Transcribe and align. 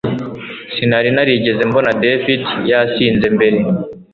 Sinari 0.73 1.09
narigeze 1.15 1.61
mbona 1.69 1.91
David 2.03 2.43
yasinze 2.69 3.25
mbere 3.35 3.57